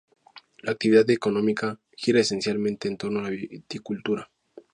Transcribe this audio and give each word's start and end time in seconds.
La 0.63 0.71
actividad 0.71 1.07
económica 1.11 1.79
gira 1.95 2.19
esencialmente 2.21 2.87
en 2.87 2.97
torno 2.97 3.19
a 3.19 3.21
la 3.21 3.29
viticultura. 3.29 4.31